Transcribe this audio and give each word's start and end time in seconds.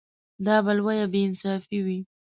دا 0.45 0.55
به 0.65 0.71
لویه 0.77 1.05
بې 1.11 1.19
انصافي 1.27 1.79
وي. 1.85 1.99